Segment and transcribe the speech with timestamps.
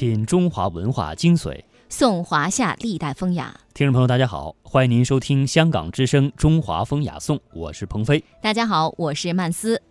[0.00, 3.54] 品中华文化精髓，颂华夏历代风雅。
[3.74, 8.24] 听众朋友，大家好，欢迎您收听香港之声《中华风雅颂》，我是鹏飞。
[8.40, 9.82] 大家好，我是曼斯。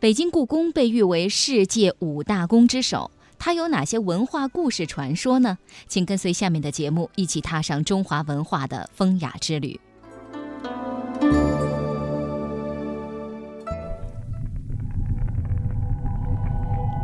[0.00, 5.58] 北京故宫被誉为世界五大宫之首，它有哪些文化故事传说呢？
[5.86, 9.78] 请跟随下面的节目，一起踏上中华文化的风雅之旅。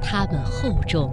[0.02, 1.12] 它们厚重，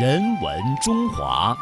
[0.00, 1.56] 人文中华。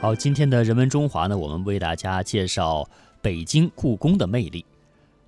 [0.00, 2.84] 好，今天的人文中华呢，我们为大家介绍
[3.22, 4.66] 北京故宫的魅力。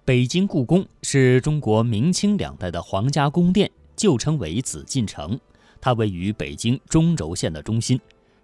[0.05, 5.39] 北京故宫是中国明清两代的皇家宫殿，旧称为紫禁城。
[5.81, 8.01] 它位于北京中轴线的中心，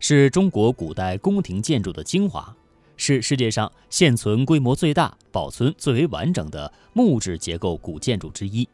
[0.09, 2.55] 是中国古代宫廷建筑的精华，
[2.97, 8.69] 是世界上现存规模最大、保存最为完整的木质结构古建筑之一。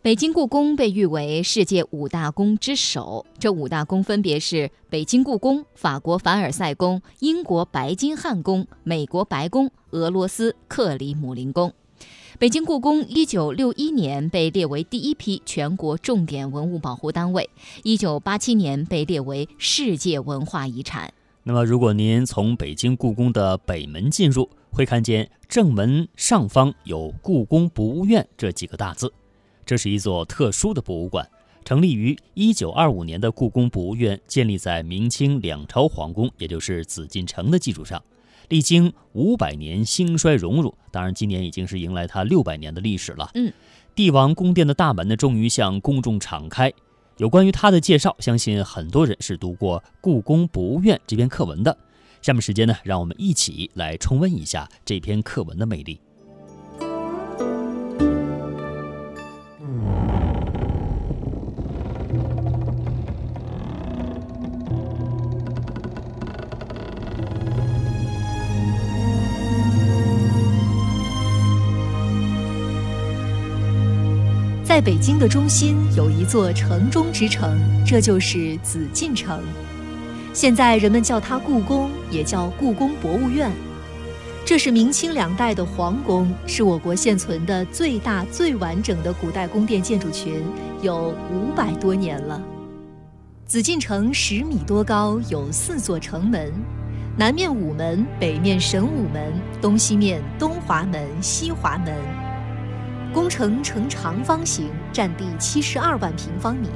[0.00, 11.72] 北京故宫被誉为世界五大宫之首，这五大宫分别是北京故宫、法国凡尔赛宫、英国白金汉宫、美国白宫、俄罗斯克里姆林宫。
[12.36, 17.48] 北京故宫一九六一年被列为第一批全国重点文物保护单位，
[17.84, 21.14] 一九八七年被列为世界文化遗产。
[21.44, 29.12] 那么，如果您从北京故宫的北门进入，会看见正门上方有“故宫博物院”这几个大字。
[29.64, 31.30] 这是一座特殊的博物馆，
[31.64, 38.02] 成立于一九二五年的故宫博物院建立在明清两朝皇宫，也就是紫禁城的基础上。
[38.48, 43.30] 历经五百年兴衰荣辱，当然今年已经是迎来它六百年的历史了。
[43.34, 43.52] 嗯，
[43.94, 46.72] 帝王宫殿的大门呢，终于向公众敞开。
[47.16, 51.76] 有关于它的介绍，相信很多人是读过《故宫博物院》这篇课文的。
[52.20, 56.00] 下面时间呢，让我们一起来重温一下这篇课文的魅力。
[74.74, 79.40] 在北京的中心有一座城中之城，这就是紫禁城。
[80.32, 83.52] 现在人们叫它故宫，也叫故宫博物院。
[84.44, 90.42] 这是明清两代的皇宫，是我国现存的最大、最完整的古代宫殿建筑群，
[90.82, 92.42] 有五百多年了。
[93.46, 96.52] 紫禁城十米多高，有四座城门：
[97.16, 102.23] 南面午门，北面神武门，东西面东华门、西华门。
[103.14, 106.68] 工程呈长方形，占地七十二万平方米，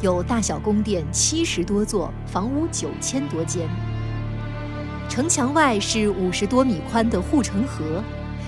[0.00, 3.68] 有大小宫殿七十多座，房屋九千多间。
[5.08, 8.00] 城墙外是五十多米宽的护城河，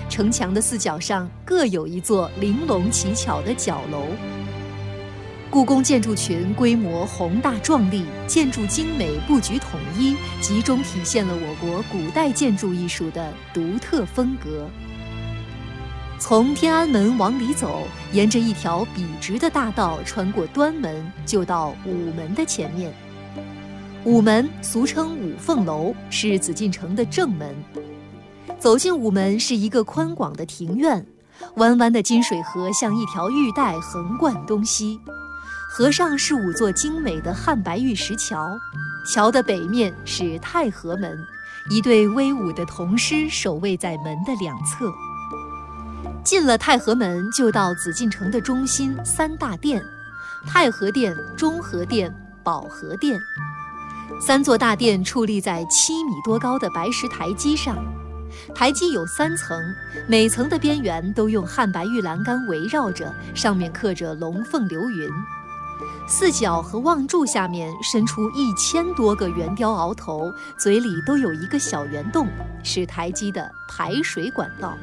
[0.09, 4.05] 城墙的四角上各有一座玲珑奇巧的角楼。
[5.49, 14.69] 故宫建筑群规模宏大壮丽，建筑精美，布局统一，集中体现了我国古代建筑艺术的独特风格。
[16.27, 22.91] 从天安门往里走，沿着一条笔直的大道，穿过端门，就到午门的前面。
[24.05, 27.55] 午门俗称五凤楼，是紫禁城的正门。
[28.57, 31.05] 走进午门是一个宽广的庭院，
[31.57, 34.99] 弯弯的金水河像一条玉带横贯东西，
[35.69, 38.49] 河上是五座精美的汉白玉石桥，
[39.13, 41.15] 桥的北面是太和门，
[41.69, 44.91] 一对威武的铜狮守卫在门的两侧。
[46.25, 49.79] 进了太和门，就到紫禁城的中心三大殿：
[50.47, 52.11] 太和殿、中和殿、
[52.43, 53.21] 保和殿。
[54.19, 57.77] 三座大殿矗立在七米多高的白石台基上，
[58.55, 59.55] 台基有三层，
[60.07, 65.07] 每层的边缘都用汉白玉栏杆围绕着，上面刻着龙凤流云。
[66.07, 72.27] 四角和望柱下面伸出一千多个圆雕鳌头，嘴里都有一个小圆洞，
[72.63, 74.75] 是台基的排水管道。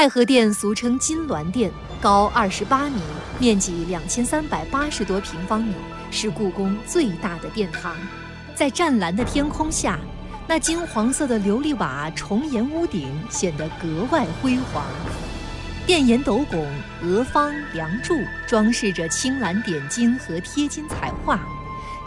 [0.00, 1.70] 太和殿俗称金銮殿，
[2.00, 3.02] 高二十八米，
[3.38, 5.74] 面积两千三百八十多平方米，
[6.10, 7.94] 是故宫最大的殿堂。
[8.54, 9.98] 在湛蓝的天空下，
[10.46, 14.86] 那金黄色的琉璃瓦重檐屋顶显得格外辉煌。
[15.86, 16.66] 殿檐斗拱、
[17.02, 18.14] 额方、梁柱
[18.46, 21.38] 装饰着青蓝点金和贴金彩画，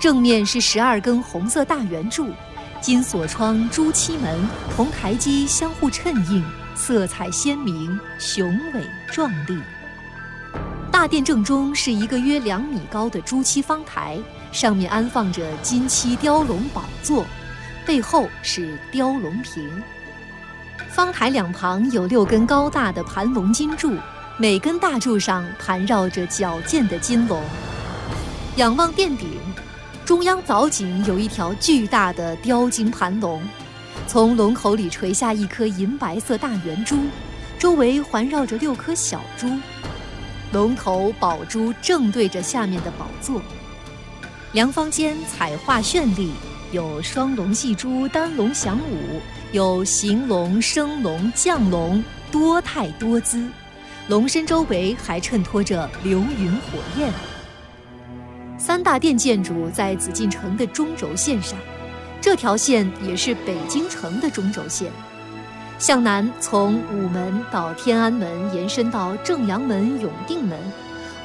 [0.02, 2.32] 正面是十二根红色大圆柱，
[2.82, 6.44] 金锁窗、朱漆门、红台基相互衬映，
[6.76, 8.82] 色彩鲜明，雄伟
[9.12, 9.60] 壮丽。
[10.92, 14.18] 大殿正中是一个约两米高的朱漆方台，
[14.52, 17.26] 上面安放着金漆雕龙宝座，
[17.86, 19.84] 背后是雕龙屏。
[20.90, 23.96] 方台两旁有六根高大的盘龙金柱，
[24.38, 27.42] 每根大柱上盘绕着矫健的金龙。
[28.58, 29.40] 仰望殿顶，
[30.06, 33.42] 中央藻井有一条巨大的雕金盘龙，
[34.06, 36.98] 从龙口里垂下一颗银白色大圆珠，
[37.58, 39.48] 周围环绕着六颗小珠。
[40.52, 43.42] 龙头宝珠正对着下面的宝座，
[44.52, 46.32] 梁方间彩画绚丽，
[46.72, 49.20] 有双龙戏珠、单龙翔舞，
[49.52, 53.50] 有行龙、升龙、降龙，多态多姿。
[54.10, 57.12] 龙身周围还衬托着流云火焰。
[58.60, 61.58] 三大殿建筑在紫禁城的中轴线上，
[62.24, 64.90] 这条线也是北京城的中轴线。
[65.78, 70.58] 向南，从午门到天安门，延伸到正阳门、永定门；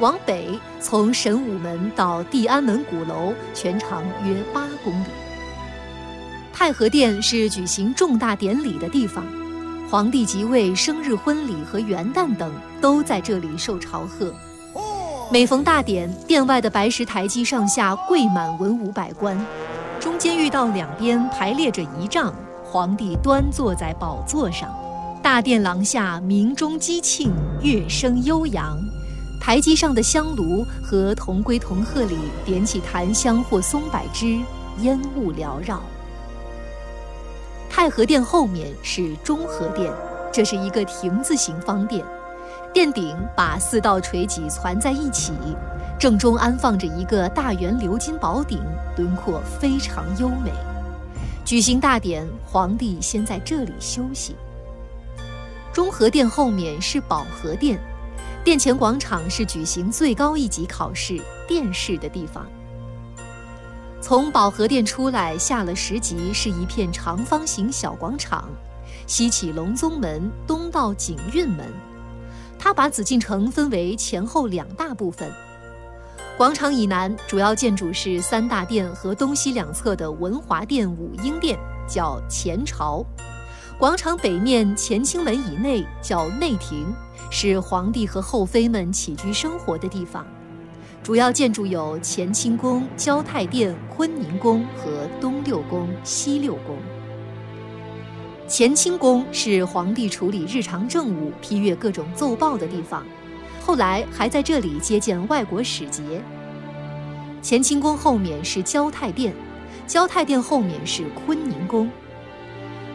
[0.00, 5.06] 往北，从神武门到地安门鼓楼，全长约八公里。
[6.52, 9.24] 太和殿是举行重大典礼的地方，
[9.88, 14.34] 皇帝即位、生日婚礼和元旦等都在这里受朝贺。
[15.30, 19.38] 每逢大典，殿外的白石台基上下跪满文武百官，
[20.00, 22.34] 中间御道两边排列着仪仗。
[22.70, 24.68] 皇帝端坐在宝座上，
[25.22, 27.30] 大殿廊下鸣钟击磬，
[27.62, 28.78] 乐声悠扬。
[29.40, 34.38] 台基上的香炉和铜龟铜鹤里点起檀香或松柏枝，
[34.80, 35.80] 烟雾缭绕。
[37.70, 39.90] 太和殿后面是中和殿，
[40.30, 42.04] 这是一个亭字形方殿，
[42.72, 45.32] 殿顶把四道垂脊攒在一起，
[45.98, 48.60] 正中安放着一个大圆鎏金宝顶，
[48.96, 50.52] 轮廓非常优美。
[51.44, 54.36] 举行大典，皇帝先在这里休息。
[55.72, 57.80] 中和殿后面是保和殿，
[58.44, 62.46] 殿前广场是举行最高一级考试殿试的地方。
[64.00, 68.48] 从保和殿出来，下了十级是一片长方形小广场，
[69.06, 71.66] 西起隆宗门，东到景运门。
[72.58, 75.30] 他把紫禁城分为前后两大部分。
[76.36, 81.58] 广场以南主要建筑是三大殿和东西两侧的文华殿、武英殿，
[81.88, 83.04] 叫前朝；
[83.78, 86.86] 广场北面乾清门以内叫内廷，
[87.30, 90.24] 是皇帝和后妃们起居生活的地方。
[91.02, 96.76] 主要建筑有乾清宫、交泰殿、坤宁宫和东六宫、西六宫。
[98.50, 103.04] 乾清宫是皇帝处理日常政务、批阅各种奏报的地方。
[103.60, 106.02] 后来还在这里接见外国使节。
[107.42, 109.34] 乾清宫后面是交泰殿，
[109.86, 111.90] 交泰殿后面是坤宁宫。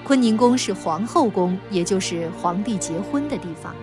[0.03, 3.75] 坤宁宫是皇后宫，也就是皇帝结婚的地方。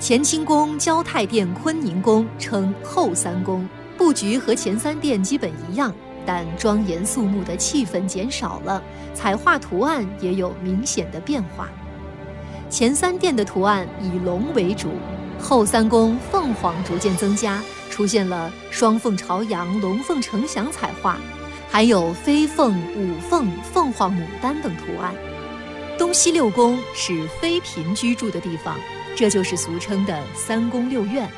[0.00, 5.94] 乾清宫、交泰殿、坤宁宫称后三宫，布局和前三殿基本一样，
[6.26, 8.82] 但庄严肃穆的气氛减少了，
[9.14, 11.68] 彩画图案也有明显的变化。
[12.68, 14.90] 前三殿的图案以龙为主。
[15.38, 21.18] 后三宫凤凰逐渐增加，出现了双凤朝阳、龙凤呈祥彩画，
[21.70, 25.14] 还有飞凤、舞凤、凤凰、牡丹等图案。
[25.98, 28.78] 东西六宫是妃嫔居住的地方，
[29.14, 31.28] 这就是俗称的三宫六院。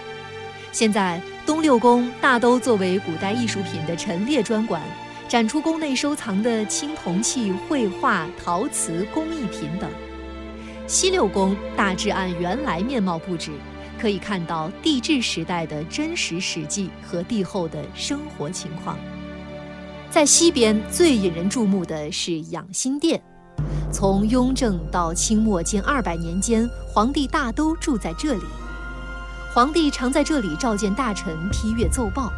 [0.71, 4.83] 现在东六宫大都作为古代艺术品的陈列专馆，
[5.26, 9.90] 展出宫内收藏的青铜器、绘画、陶瓷工艺品等。
[10.87, 13.50] 西六宫大致按原来面貌布置。
[13.99, 18.99] 可以看到帝制时代的真实史记和帝后的生活情况。
[20.11, 23.21] 在西边最引人注目的是养心殿，
[23.90, 28.45] 从雍正到清末近二百年间，皇帝大都住在这里。
[29.58, 32.32] 皇帝常在这里召见大臣、批阅奏报。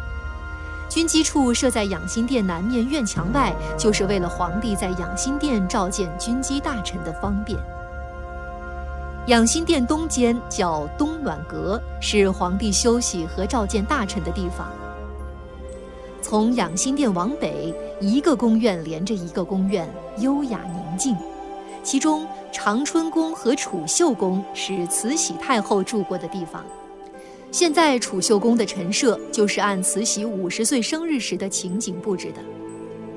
[0.89, 7.59] 军机处设在养心殿南面院墙外，就是为了皇帝在养心殿召见军机大臣的方便。
[9.27, 14.67] 养心殿东间叫东暖阁，是皇帝休息和召见大臣的地方。
[16.23, 19.87] 从养心殿往北，一个宫院连着一个宫院，
[20.17, 21.15] 优雅宁静。
[21.83, 26.65] 其中长春宫和储秀宫是慈禧太后住过的地方。
[27.51, 32.37] 现在储秀宫的陈设就是按慈禧五十岁生日时的情景布置的。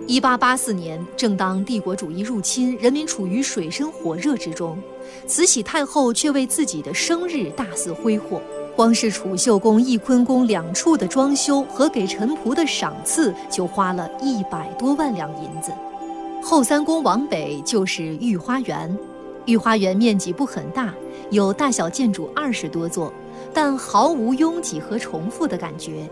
[0.09, 4.77] 一八八四年，正当帝国主义入侵，人民处于水深火热之中，
[5.29, 8.43] 慈禧太后却为自己的生日大肆挥霍。
[8.75, 15.73] 光是储秀宫、翊坤宫两处的装修和给臣仆的赏赐，就花了一百多万两银子。
[16.43, 18.99] 后三宫往北就是御花园，
[19.47, 20.93] 御花园面积不很大，
[21.31, 23.13] 有大小建筑二十多座，
[23.55, 26.07] 但毫无拥挤和重复的感觉。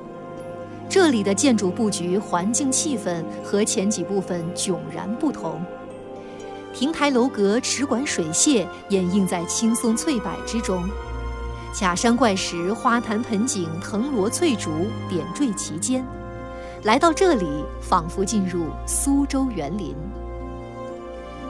[0.88, 5.61] 这里的建筑布局、环境气氛和前几部分迥然不同。
[6.72, 10.88] 亭台楼阁、池馆水榭掩映在青松翠柏之中。
[11.75, 14.70] 假山怪石、花坛盆景、藤萝翠竹
[15.08, 16.06] 点缀其间，
[16.84, 17.46] 来到这里，
[17.80, 19.94] 仿佛进入苏州园林。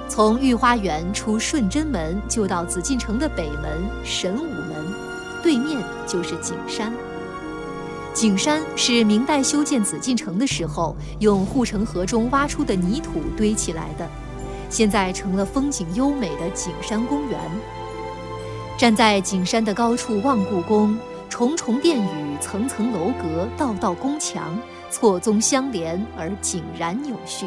[0.09, 4.95] 从御花园出顺贞门，就到紫禁城的北门神武门，
[5.43, 6.93] 对面就是景山。
[8.15, 14.09] 景山是明代修建紫禁城的时候，用护城河中挖出的泥土堆起来的，
[14.69, 17.41] 现在成了风景优美的景山公园。
[18.77, 20.97] 站在景山的高处望故宫，
[21.29, 24.59] 重重殿宇、层层楼阁、道道宫墙，
[24.91, 27.47] 错综相连而井然有序。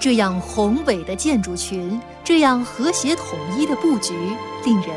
[0.00, 3.24] 这样宏伟的建筑群，这样和谐统
[3.58, 4.14] 一的布局，
[4.64, 4.96] 令人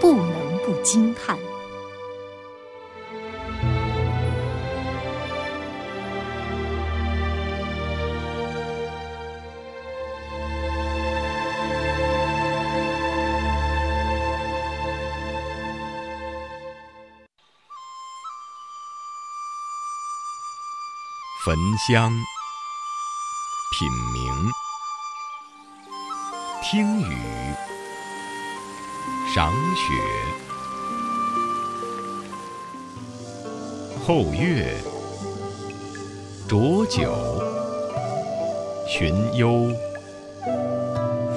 [0.00, 0.41] 不能
[0.82, 1.38] 惊叹。
[21.44, 22.12] 焚香、
[23.72, 24.52] 品茗、
[26.62, 27.54] 听雨、
[29.34, 29.92] 赏雪、
[34.04, 34.66] 后乐、
[36.48, 37.14] 浊酒、
[38.84, 39.72] 寻幽、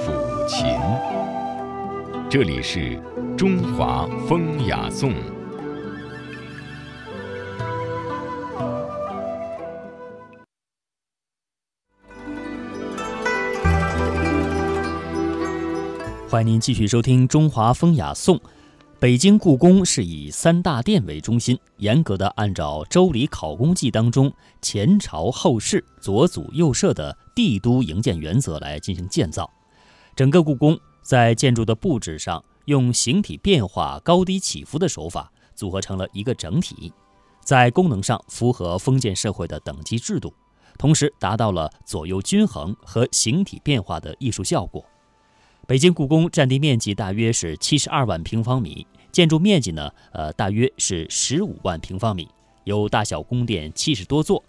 [0.01, 0.67] 抚琴。
[2.27, 2.99] 这里是
[3.37, 5.13] 中华风雅颂。
[16.27, 18.35] 欢迎您继续收听《中华风雅颂》。
[18.97, 29.51] 北京故宫是以三大殿为中心，严格的按照《周礼考工记》当中前朝后世、左祖右摄的帝都营建原则来进行建造。
[30.15, 36.91] 整个故宫在建筑的布置上，用形体变化、高低起伏的手法组合成了一个整体，
[37.43, 40.33] 在功能上符合封建社会的等级制度，
[40.79, 44.83] 同时达到了左右均衡和形体变化的艺术效果。
[45.67, 52.27] 北京故宫占地面积大约是七十二万平方米，建筑面积呢，呃，大约是十五万平方米，
[52.65, 54.43] 有大小宫殿七十多座，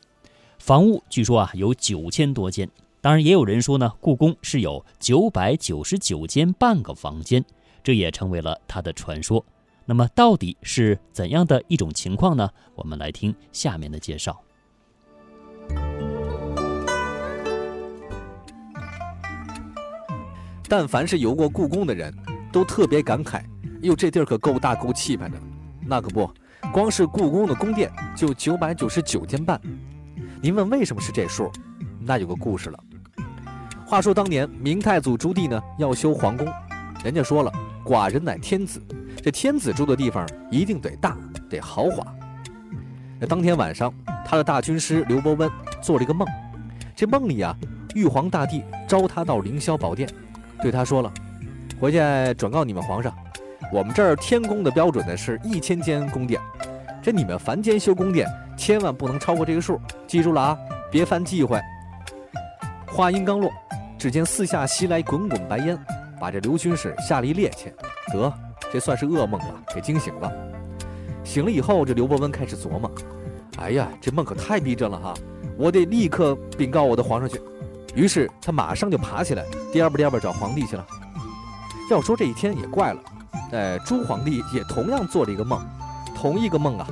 [0.59, 2.69] 房屋据说啊有九千多间。
[3.01, 7.43] 当然，也有人说呢，故宫是有九百九十九间半个房间，
[7.83, 9.43] 这也成为了它的传说。
[9.87, 12.51] 那么，到底是怎样的一种情况呢？
[12.75, 14.39] 我们来听下面的介绍。
[20.69, 22.13] 但凡是游过故宫的人，
[22.51, 23.43] 都特别感慨：
[23.83, 25.37] 哟，这地儿可够大够气派的。
[25.81, 26.29] 那可不，
[26.73, 29.61] 光是故宫的宫殿就九百九十九间半。
[30.43, 31.51] 您问为什么是这数？
[32.01, 32.79] 那有个故事了。
[33.87, 36.47] 话说当年明太祖朱棣呢要修皇宫，
[37.05, 37.53] 人家说了，
[37.85, 38.83] 寡人乃天子，
[39.23, 41.17] 这天子住的地方一定得大，
[41.49, 42.05] 得豪华。
[43.21, 43.95] 那当天晚上，
[44.25, 45.49] 他的大军师刘伯温
[45.81, 46.27] 做了一个梦，
[46.97, 47.57] 这梦里啊，
[47.95, 50.09] 玉皇大帝召他到凌霄宝殿。
[50.63, 51.13] 对他说了，
[51.81, 51.99] 回去
[52.35, 53.15] 转告你们皇上，
[53.73, 56.41] 我们这儿天宫的标准呢是一千间宫殿，
[57.03, 60.59] 这你们凡间修宫殿千万不能超过这个数，记住了啊，
[60.91, 61.61] 别犯忌讳。
[62.87, 63.53] 话音刚落，
[63.99, 65.79] 只见四下袭来滚滚白烟，
[66.19, 67.71] 把这刘军士吓了一趔趄。
[68.13, 68.33] 得，
[68.73, 70.33] 这算是噩梦吧，给惊醒了。
[71.23, 72.91] 醒了以后，这刘伯温开始琢磨，
[73.59, 75.13] 哎呀，这梦可太逼真了哈，
[75.59, 77.41] 我得立刻禀告我的皇上去。
[77.97, 80.87] 于是他马上就爬起来，颠吧颠吧找皇帝去了。
[81.91, 83.01] 要说这一天也怪了，
[83.53, 85.59] 哎，朱皇帝也同样做了一个梦，
[86.15, 86.87] 同一个梦啊。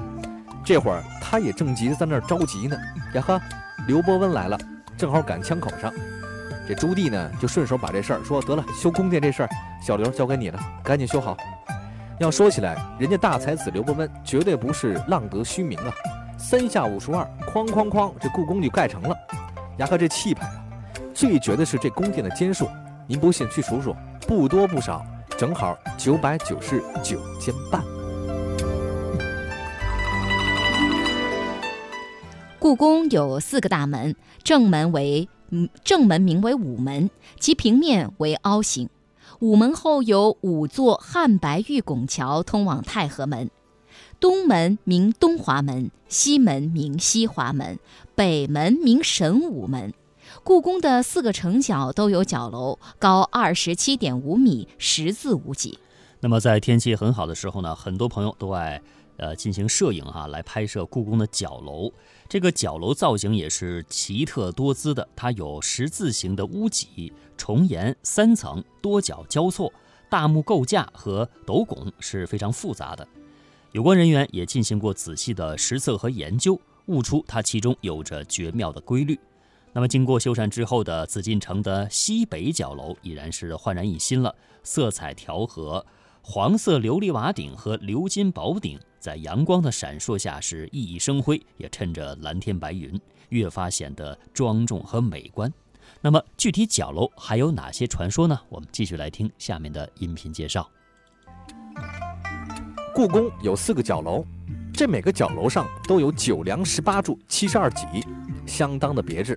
[0.64, 2.76] 这会儿他也正急在那儿着急呢。
[3.12, 3.38] 呀呵，
[3.86, 4.58] 刘伯温来了，
[4.96, 5.92] 正好赶枪口上。
[6.66, 9.48] 这朱棣呢就顺手把这事儿说得了，修宫殿这事儿，
[9.82, 11.36] 小刘交给你了，赶紧修好。
[12.18, 15.92] 要说起来，人家大才子刘伯温绝对不是浪得虚名啊，
[16.38, 19.14] 三下五除二，哐哐哐，这故宫就盖成了。
[19.76, 20.63] 呀呵，这气派啊！
[21.14, 22.68] 最绝的是这宫殿的间数，
[23.06, 23.94] 您不信去数数，
[24.26, 25.06] 不多不少，
[25.38, 27.80] 正好九百九十九间半。
[32.58, 38.88] 故宫有四个大门，正门为嗯正门名为午门，其平面为凹形。
[39.38, 43.50] 午门后有五座汉白玉拱桥通往太和门。
[44.18, 47.78] 东门名东华门，西门名西华门，
[48.16, 49.92] 北门名神武门。
[50.42, 55.78] 故宫的四个城角都有角楼，高二十七点五米，十字无几。
[56.20, 58.80] 那么在天气很好的时候呢，很多朋友都爱
[59.16, 61.92] 呃进行摄影哈，来拍摄故宫的角楼。
[62.28, 69.72] 这个角楼造型也是奇特多姿的，它有十字形的屋脊，重檐三层，多角交错，
[70.10, 73.06] 大木构架和斗拱是非常复杂的。
[73.72, 79.18] 有关人员也进行过仔细的实测和研究，悟出它其中有着绝妙的规律。
[79.76, 85.84] 那么，经过修缮之后的紫禁城的西北角楼已然是焕然一新了，色彩调和，
[86.22, 92.98] 黄色琉璃瓦顶和鎏金宝顶在阳光的闪烁下是熠熠生辉，也衬着蓝天白云，
[93.30, 95.52] 越发显得庄重和美观。
[96.00, 98.40] 那么，具体角楼还有哪些传说呢？
[98.48, 100.70] 我们继续来听下面的音频介绍。
[102.94, 104.24] 故宫有四个角楼，
[104.72, 107.86] 这每个角楼上都有九梁十八柱、七十二脊，
[108.46, 109.36] 相当的别致。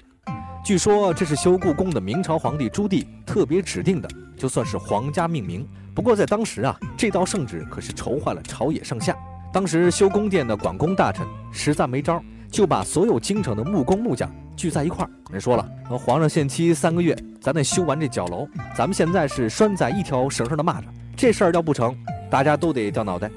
[0.67, 5.65] 据说这是修故宫的明朝皇帝朱棣特别指定的，就算是皇家命名。
[5.95, 9.15] 不过在当时啊，这道圣旨可是愁坏了朝野上下。
[9.53, 12.21] 当时修宫殿的管工大臣实在没招，
[12.51, 15.09] 就把所有京城的木工木匠聚在一块儿。
[15.31, 15.65] 人说了，
[15.97, 18.45] 皇上限期三个月，咱得修完这角楼。
[18.75, 20.83] 咱们现在是拴在一条绳上的蚂蚱，
[21.15, 21.95] 这事儿要不成，
[22.29, 23.31] 大家都得掉脑袋。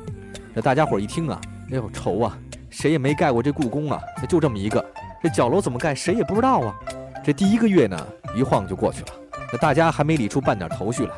[0.52, 2.36] 这大家伙一听啊，哎呦愁啊！
[2.70, 4.84] 谁也没盖过这故宫啊，就这么一个，
[5.22, 6.74] 这角楼怎么盖，谁也不知道啊。
[7.22, 9.08] 这第一个月呢，一晃就过去了，
[9.52, 11.12] 那大家还没理出半点头绪来。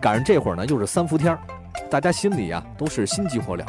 [0.00, 1.38] 赶上这会儿呢，又是三伏天
[1.88, 3.64] 大家心里啊都是心急火燎。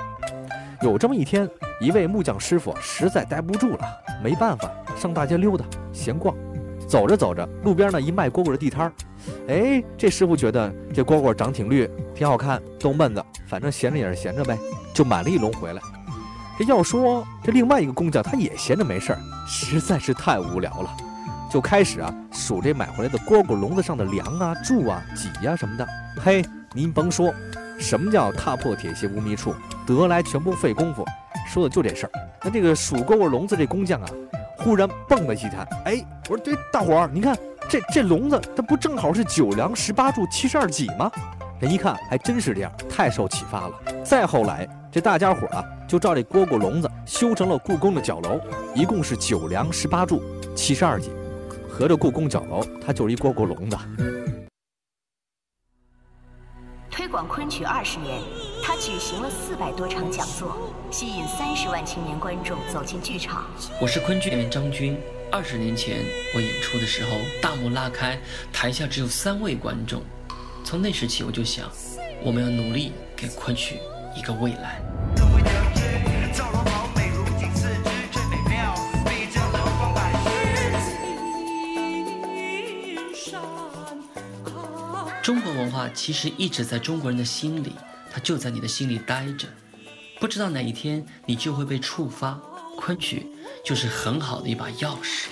[0.82, 1.48] 有这么一天，
[1.80, 3.86] 一位木匠师傅实在待不住了，
[4.24, 6.36] 没办法上大街溜达闲逛。
[6.88, 8.93] 走着走着，路边呢一卖蝈蝈的地摊儿，
[9.48, 14.58] 哎，这师傅觉得这蝈蝈长挺绿，挺好看，逗闷子，反正闲着也是闲着呗。
[14.93, 15.82] 就买了一笼回来。
[16.58, 20.95] 这要说这另外一个工匠，他也闲着没事儿，实在是太无聊了，
[21.51, 25.88] 就开始啊数这买回来的蝈蝈笼子上的梁啊、柱啊、脊呀什么的。
[26.21, 27.34] 嘿，您甭说，
[27.79, 29.53] 什么叫踏破铁鞋无觅处，
[29.86, 31.05] 得来全不费工夫，
[31.47, 32.12] 说的就这事儿。
[32.43, 34.10] 那这个数蝈蝈笼子这工匠啊，
[34.58, 37.38] 忽然蹦了一弹，哎，我说这大伙儿，你看
[37.69, 41.12] 这这笼子，它不正好是九梁十八柱七十二脊吗？
[41.60, 43.73] 人一看还真是这样，太受启发了。
[44.03, 44.67] 再后来。
[44.91, 48.39] 这大家伙啊，就照这蝈蝈笼子修成了故宫的角楼，
[48.73, 50.23] 一共是九梁十八柱，
[50.55, 51.12] 七十二脊。
[51.77, 53.77] 合着故宫角楼，它就是一蝈蝈笼子。
[56.89, 58.21] 推广昆曲二十年，
[58.63, 63.45] 他举行了四百多场讲座，吸引三十万青年观众走进剧场。
[63.81, 64.97] 我是昆剧演员张军。
[65.29, 68.17] 二十年前我演出的时候，大幕拉开，
[68.53, 70.01] 台下只有三位观众。
[70.63, 71.69] 从那时起，我就想，
[72.23, 73.79] 我们要努力给昆曲。
[74.15, 74.79] 一个未来。
[85.25, 87.71] 中国文化其实一直在中国人的心里，
[88.11, 89.47] 它就在你的心里待着，
[90.19, 92.39] 不知道哪一天你就会被触发。
[92.77, 93.25] 昆曲
[93.65, 95.25] 就是很好的一把钥匙。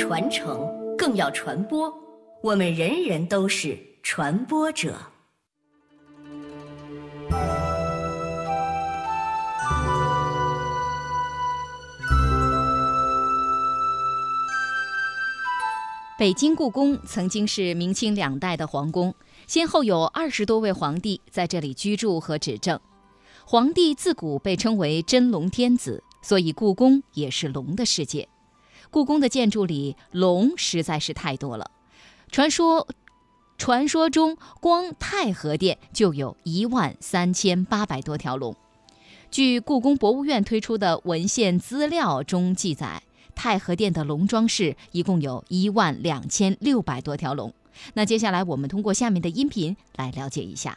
[0.00, 1.92] 传承，更要传播。
[2.42, 4.96] 我们人人都是传播者。
[16.18, 19.14] 北京故宫曾经是明清两代的皇宫，
[19.46, 22.80] 先后有二十多位皇帝在这里居住和执政。
[23.44, 28.26] 皇帝自古被称为真龙天子，所以故宫也是龙的世界。
[28.90, 31.70] 故宫的建筑里龙实在是太多了，
[32.30, 32.88] 传说，
[33.56, 38.56] 传说中光太和殿就有一万三千八百多条龙。
[39.30, 43.00] 据故宫博物院推出的文献资料中记载，
[43.36, 47.54] 太和殿的龙装饰一共有一万两千六百多条龙，
[47.94, 50.76] 那接下来我们通过下面的音频来了解一下。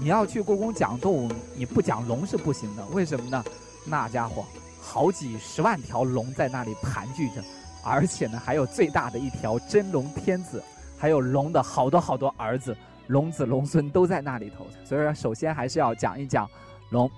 [0.00, 2.84] 你要去故宫讲动物，你不讲龙是不行的。
[2.86, 3.44] 为什么呢？
[3.86, 4.44] 那家伙
[4.86, 7.42] 好几十万条龙在那里盘踞着，
[7.84, 10.62] 而且呢还有最大的一条真龙天子，
[10.96, 12.74] 还有龙的好多好多儿子、
[13.08, 14.64] 龙子龙孙都在那里头。
[14.84, 16.48] 所以说，首先还是要讲一讲
[16.90, 17.10] 龙。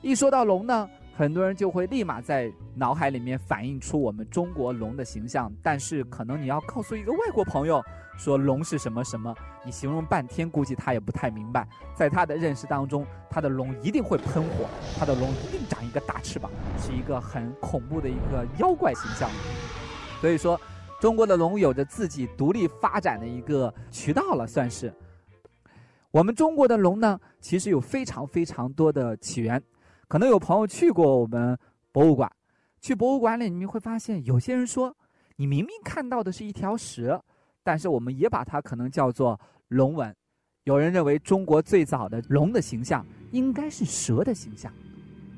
[0.00, 5.52] 一说到龙呢，很多人就会立马在脑海里面反映出我们中国龙的形象。
[5.62, 7.84] 但是可能你要告诉一个外国朋友。
[8.20, 9.34] 说龙是什么什么？
[9.64, 11.66] 你形容半天，估计他也不太明白。
[11.96, 19.30] 在他的认识当中，他的龙一定会喷火，他的龙一定长一个大翅膀，是一个很恐怖的一个妖怪形象。
[20.20, 20.60] 所以说，
[21.00, 24.92] 中国的龙有着自己独立发展的一个渠道了，算是。
[26.10, 29.62] 我们中国的龙呢，其实有非常非常多的起源。
[30.08, 31.58] 可能有朋友去过我们
[31.90, 32.30] 博物馆，
[32.82, 34.94] 去博物馆里，你们会发现，有些人说，
[35.36, 37.24] 你明明看到的是一条蛇。
[37.62, 40.14] 但是我们也把它可能叫做龙纹，
[40.64, 44.72] 有人认为中国最早的龙的形象应该是蛇的形象，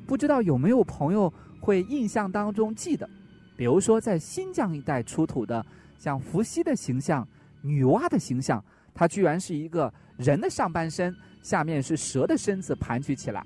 [0.07, 3.09] 不知道有没有朋友会印象当中记得，
[3.57, 5.65] 比如说在新疆一带出土的
[5.99, 7.27] 像伏羲的形象、
[7.61, 13.45] 女娲的形象，它居然是一个人的上半身，下面是蛇的身子盘踞起来。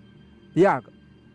[0.55, 0.93] 第二个，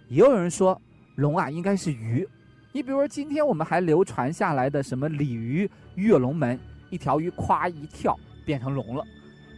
[0.07, 0.79] 也有人说
[1.15, 2.27] 龙啊应该是鱼，
[2.71, 6.59] 你比如说今天我们还流传下来的什么鲤鱼跃龙门。
[6.91, 9.03] 一条鱼夸一跳变成龙了，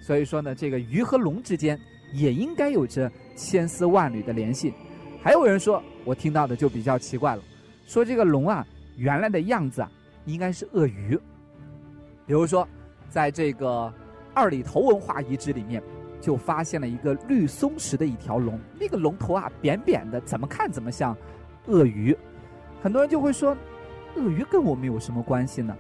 [0.02, 1.78] 所以说呢，这个鱼和龙之间
[2.13, 4.72] 也应该有着千丝万缕的联系。
[5.22, 7.41] 还有人说，我听到的就比较奇怪了，
[7.88, 8.65] 说这个龙啊，
[8.96, 9.91] 原来的样子啊，
[10.26, 11.19] 应该是鳄鱼。
[12.28, 12.67] 比如说，
[13.10, 13.91] 在这个
[14.34, 15.82] 二里头文化遗址里面，
[16.22, 21.17] 就发现了一个绿松石的一条龙，那个龙头啊扁扁的，怎么看怎么像
[21.65, 22.15] 鳄鱼。
[22.82, 23.58] 很多人就会说，
[24.17, 25.76] 鳄鱼跟我们有什么关系呢？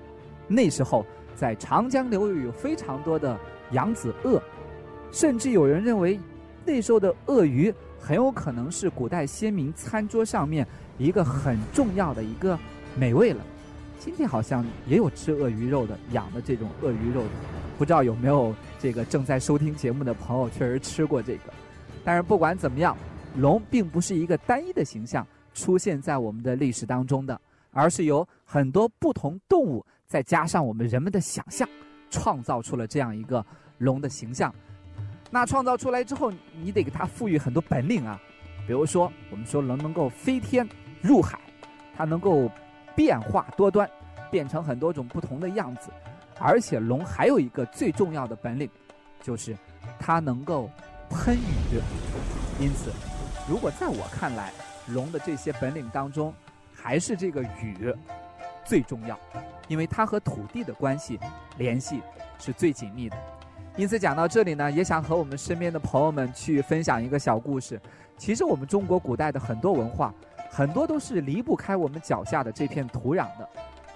[0.47, 1.05] 那时候。
[1.35, 3.37] 在长江流域有非常多的
[3.71, 4.41] 扬子鳄，
[5.11, 6.19] 甚至有人认为，
[6.65, 10.67] 那时候的鳄鱼很有可能是古代先民餐桌上面
[10.97, 12.57] 一个很重要的一个
[12.95, 13.43] 美味了。
[13.99, 17.29] 今天好像也有吃鳄鱼肉的，养的这种鳄鱼肉的，
[17.77, 21.53] 不知道有没有这个正在收听节目的朋友确实吃过这个。
[22.03, 22.97] 但是不管怎么样，
[23.37, 27.39] 龙并不是一个单一的形象出现在我们的历史当中的，
[27.71, 29.85] 而是由很多不同动物。
[30.07, 31.67] 再加上我们人们的想象，
[32.09, 33.45] 创造出了这样一个
[33.77, 34.53] 龙的形象。
[35.31, 38.19] 那创造出来之后，你得给它赋予很多本领啊。
[38.67, 40.67] 比如说，我们说龙能够飞天
[41.01, 41.39] 入海，
[41.97, 42.49] 它能够
[42.95, 43.89] 变化多端，
[44.29, 45.89] 变成很多种不同的样子。
[46.39, 48.69] 而且龙还有一个最重要的本领，
[49.21, 49.57] 就是
[49.99, 50.69] 它能够
[51.09, 51.81] 喷雨。
[52.59, 52.91] 因此，
[53.49, 54.51] 如果在我看来，
[54.87, 56.33] 龙的这些本领当中，
[56.73, 57.93] 还是这个雨。
[58.65, 59.17] 最重要，
[59.67, 61.19] 因为它和土地的关系
[61.57, 62.01] 联系
[62.39, 63.17] 是最紧密的。
[63.75, 67.81] 因此讲到这里呢，也想和我们身边的朋友们去分享一个小故事。
[68.17, 70.13] 其实我们中国古代的很多文化，
[70.49, 73.49] 很多都是离不开我们脚下的这片土壤的。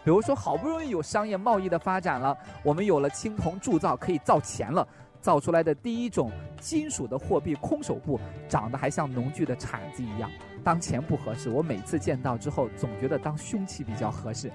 [0.03, 4.87] 比如说，好不容易有商业贸易的发展了，我们有了青铜铸造，可以造钱了。
[5.21, 10.29] 造出来的第一种金属的货币空手部，长得还像农具的铲子一样。
[10.63, 14.51] 当钱不合适，我每次见到之后，总觉得当凶器比较合适。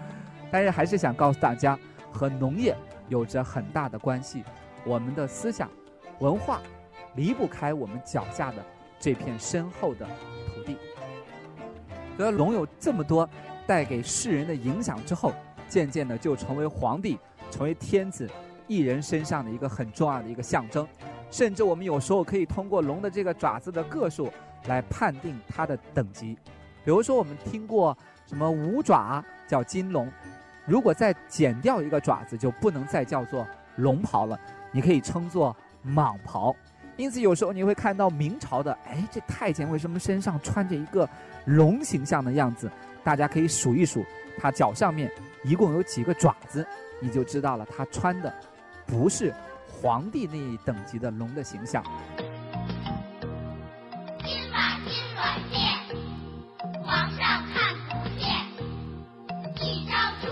[0.50, 1.78] 但是还是想告诉大家，
[2.10, 2.76] 和农业
[3.08, 4.44] 有着很大的关系。
[4.84, 5.70] 我们的思想、
[6.18, 6.60] 文化
[7.14, 8.64] 离不开我们脚下的
[8.98, 10.06] 这片深厚的
[10.54, 10.76] 土地。
[12.16, 13.28] 所以龙有这么多
[13.66, 15.32] 带给世人的影响之后，
[15.68, 17.18] 渐渐的就成为皇帝，
[17.50, 18.28] 成为天子。
[18.66, 20.86] 艺人身上的一个很重要的一个象征，
[21.30, 24.32] 甚至我们有时候可以通过龙的这个爪子的个数
[24.66, 26.36] 来判定它的等级。
[26.84, 27.96] 比如说，我们听过
[28.26, 30.10] 什么五爪叫金龙，
[30.66, 33.46] 如果再减掉一个爪子，就不能再叫做
[33.76, 34.38] 龙袍了，
[34.72, 36.54] 你可以称作蟒袍。
[36.96, 41.08] 因此，有时候你会看到明朝的，哎，这太监为什么身上穿着一个
[41.44, 42.70] 龙形象的样子？
[43.04, 44.04] 大家可以数一数，
[44.38, 45.10] 他脚上面
[45.42, 46.66] 一共有几个爪子，
[47.00, 48.32] 你就知道了，他穿的。
[48.92, 49.32] 不是
[49.66, 51.82] 皇帝那一等级的龙的形象。
[54.22, 55.58] 金马金软件，
[56.84, 58.28] 皇上看不见，
[59.66, 60.28] 一招出。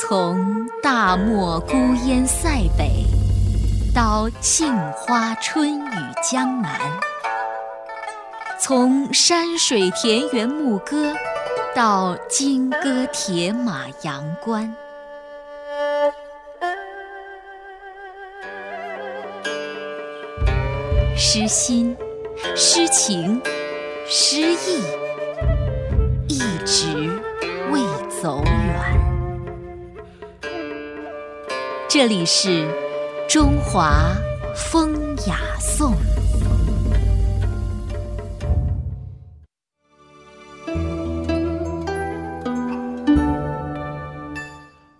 [0.00, 3.04] 从大漠孤烟塞北，
[3.94, 5.92] 到杏花春雨
[6.22, 6.80] 江南；
[8.58, 11.14] 从山水田园牧歌。
[11.78, 14.74] 到金戈铁马阳关，
[21.16, 21.96] 诗心、
[22.56, 23.40] 诗情、
[24.08, 24.82] 诗意，
[26.26, 27.12] 一直
[27.70, 27.80] 未。
[28.20, 28.74] 走远。
[31.88, 32.66] 这里是
[33.28, 34.10] 中华
[34.56, 35.94] 风雅颂。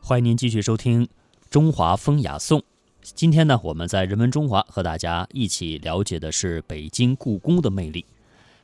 [0.09, 1.05] 欢迎您继续收听
[1.51, 2.61] 《中华风雅颂》。
[3.03, 8.07] 今天呢，我们在人文中华和大家一起了解的是北京故宫的魅力。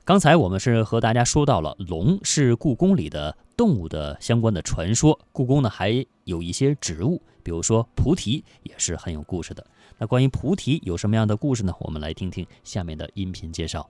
[0.06, 9.62] 刚才我们是和大家说到了龙是故宫里的动物的相关的传说，故宫呢还有一些植物，比如说菩提也是很有故事的。
[9.98, 11.74] 那关于菩提有什么样的故事呢？
[11.80, 13.86] 我们来听听下面的音频介绍。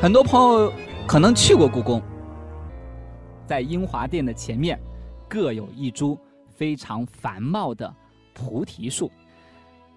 [0.00, 0.72] 很多朋友
[1.06, 2.00] 可能去过故宫，
[3.46, 4.80] 在英华殿的前面
[5.28, 6.18] 各有一株。
[6.54, 7.92] 非常繁茂的
[8.32, 9.10] 菩提树，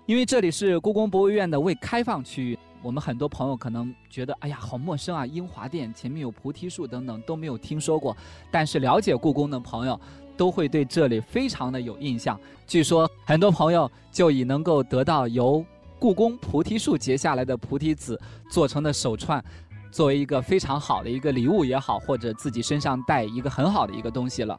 [0.06, 5.26] 因为这里是故宫博物院的未开放区域，我们很多朋友可能觉得，哎呀，好陌生啊！
[5.26, 8.16] 英华殿前面有菩提树等等都没有听说过。
[8.52, 10.00] 但是了解故宫的朋友，
[10.36, 12.40] 都会对这里非常的有印象。
[12.66, 15.66] 据说很多朋友就以能够得到由
[16.00, 19.44] 故宫菩提树结下来的菩提子做成的手串，
[19.92, 24.58] 作为一个非常好的一个礼物也好，或者自己身上带一个很好的一个东西了。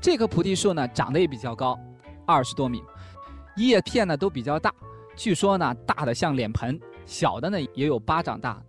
[0.00, 1.78] 这棵菩提树呢，长得也比较高，
[2.26, 2.82] 二十多米，
[3.56, 4.72] 叶片呢都比较大，
[5.14, 8.62] 据说呢大的像脸盆，小的呢也有巴掌大，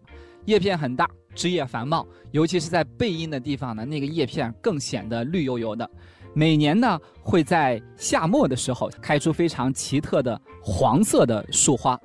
[0.43, 5.89] 叶片很大，枝叶繁茂，尤其是在背阴的地方呢，那个叶片更显得绿油油的。
[6.33, 11.97] 每年呢会在夏末的时候开出非常奇特的黄色的树花，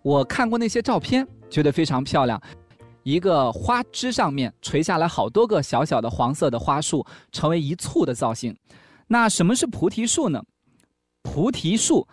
[0.00, 2.40] 我看过那些照片，觉得非常漂亮。
[3.02, 8.56] 一个花枝上面垂下来好多个小小的黄色的花束，成为一簇的造型。
[9.08, 10.42] 那什么是菩提树呢？
[11.22, 12.06] 菩提树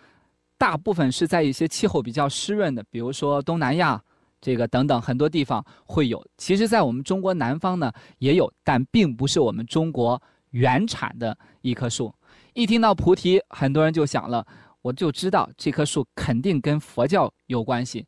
[0.58, 4.00] 大部分是在一些气候比较湿润的，比如说东南亚
[4.40, 6.24] 这个等等很多地方会有。
[6.36, 12.12] 其实，在我们中国南方呢也有，但并不是我们中国原产的一棵树。
[12.52, 14.46] 一听到菩提，很多人就想了，
[14.82, 18.06] 我就知道这棵树肯定跟佛教有关系。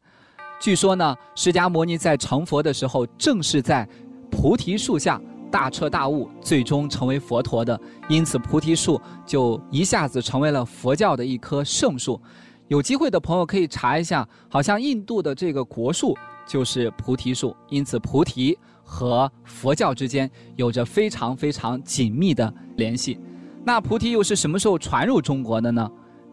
[0.63, 3.87] 据说呢，释迦牟尼在成佛的时候，正是在
[4.31, 5.21] 菩提树下
[5.51, 7.79] 大彻大悟，最终成为佛陀的。
[8.09, 12.21] 因此，菩提树就一下子成为了佛教的一棵圣树。
[12.69, 17.57] 有机会的朋友可以查一下，好像印度的这个国树就是菩提树。
[17.69, 23.19] 因此，菩提和佛教之间有着非常非常紧密的联系。
[23.65, 25.91] 那菩提又是什么时候传入中国的呢？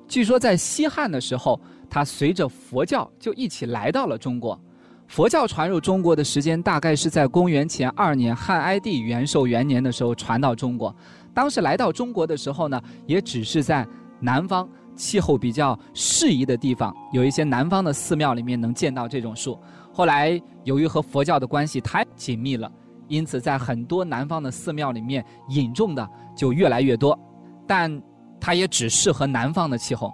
[0.08, 1.60] 据说在西汉的时候。
[1.89, 4.60] 它随着佛教就一起来到了中国，
[5.08, 10.95] 佛教传入中国的时间大概是在公元前二年汉哀帝元寿元年的时候传到中国。
[11.34, 13.88] 当时来到中国的时候呢，也只是在
[14.19, 19.58] 南方气候比较适宜的地方，有一些南方的寺庙里面能见到这种树。
[19.91, 22.71] 后来由于和佛教的关系太紧密了，
[23.08, 27.17] 因此在很多南方的寺庙里面引种的就越来越多，
[27.65, 28.02] 但
[28.39, 30.13] 它也只适合南方的气候。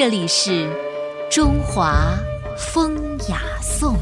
[0.00, 0.66] 这里是
[1.30, 2.16] 中华
[2.56, 3.98] 风雅颂。